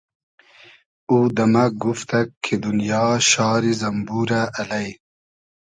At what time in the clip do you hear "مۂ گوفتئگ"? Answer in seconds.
1.53-2.29